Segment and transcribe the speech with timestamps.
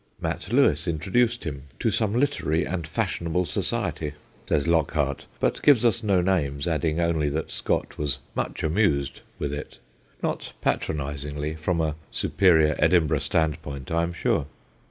[0.19, 4.13] Mat Lewis introduced him' to some literary and fashionable society,'
[4.49, 9.53] says Lockhart, but gives us no names, adding only that Scott was' much amused' with
[9.53, 9.77] it
[10.23, 14.47] not patronisingly, from a superior Edin burgh standpoint, I am sure.